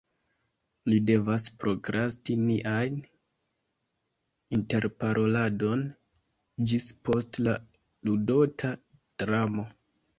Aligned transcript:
Ni 0.91 1.01
devas 1.09 1.45
prokrasti 1.63 2.37
nian 2.47 2.97
interparoladon 4.59 5.87
ĝis 6.73 6.91
post 7.11 7.43
la 7.47 7.59
ludota 8.11 8.77
dramo. 9.23 9.73